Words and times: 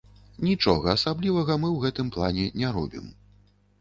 Нічога 0.47 0.95
асаблівага 0.97 1.57
мы 1.65 1.69
ў 1.75 1.85
гэтым 1.85 2.07
плане 2.17 2.49
не 2.63 2.67
робім. 2.79 3.05